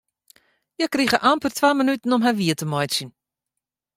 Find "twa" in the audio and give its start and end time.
1.57-1.69